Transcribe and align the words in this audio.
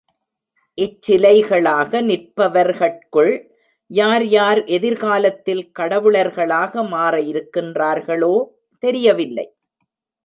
இச்சிலைகளாக 0.77 2.01
நிற்பவர்கட்குள் 2.01 3.31
யார் 3.91 4.25
யார் 4.27 4.61
எதிர் 4.77 4.97
காலத்தில் 4.97 5.63
கடவுளர்களாக 5.79 6.87
மாற 6.87 7.13
இருக் 7.21 7.51
கின்றார்களோ 7.57 8.35
தெரியவில்லை. 8.83 9.47